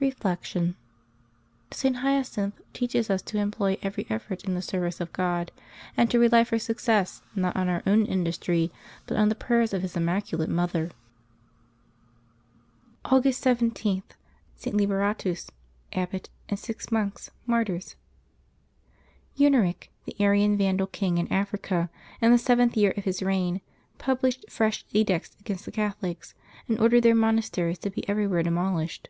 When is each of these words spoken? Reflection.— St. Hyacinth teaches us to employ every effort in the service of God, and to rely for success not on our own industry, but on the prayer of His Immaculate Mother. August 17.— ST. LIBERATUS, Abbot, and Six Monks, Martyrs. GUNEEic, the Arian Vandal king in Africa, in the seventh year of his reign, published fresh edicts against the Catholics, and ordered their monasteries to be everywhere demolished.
Reflection.— 0.00 0.76
St. 1.72 1.96
Hyacinth 1.96 2.60
teaches 2.72 3.10
us 3.10 3.20
to 3.22 3.38
employ 3.38 3.76
every 3.82 4.06
effort 4.08 4.44
in 4.44 4.54
the 4.54 4.62
service 4.62 5.00
of 5.00 5.12
God, 5.12 5.50
and 5.96 6.08
to 6.08 6.20
rely 6.20 6.44
for 6.44 6.56
success 6.56 7.20
not 7.34 7.56
on 7.56 7.68
our 7.68 7.82
own 7.84 8.06
industry, 8.06 8.70
but 9.08 9.16
on 9.16 9.28
the 9.28 9.34
prayer 9.34 9.62
of 9.62 9.72
His 9.82 9.96
Immaculate 9.96 10.50
Mother. 10.50 10.92
August 13.06 13.40
17.— 13.40 14.04
ST. 14.54 14.76
LIBERATUS, 14.76 15.50
Abbot, 15.92 16.30
and 16.48 16.60
Six 16.60 16.92
Monks, 16.92 17.32
Martyrs. 17.44 17.96
GUNEEic, 19.36 19.90
the 20.04 20.14
Arian 20.20 20.56
Vandal 20.56 20.86
king 20.86 21.18
in 21.18 21.26
Africa, 21.32 21.90
in 22.20 22.30
the 22.30 22.38
seventh 22.38 22.76
year 22.76 22.94
of 22.96 23.02
his 23.02 23.20
reign, 23.20 23.60
published 23.98 24.44
fresh 24.48 24.84
edicts 24.92 25.36
against 25.40 25.64
the 25.64 25.72
Catholics, 25.72 26.34
and 26.68 26.78
ordered 26.78 27.00
their 27.02 27.16
monasteries 27.16 27.78
to 27.80 27.90
be 27.90 28.08
everywhere 28.08 28.44
demolished. 28.44 29.08